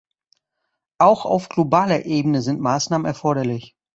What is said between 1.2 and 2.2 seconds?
auf globaler